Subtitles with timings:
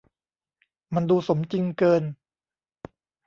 [0.93, 2.03] มันดูสมจริงเกิน